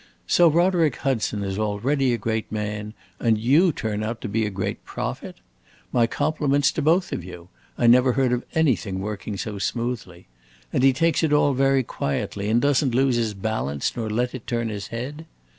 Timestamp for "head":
14.87-15.27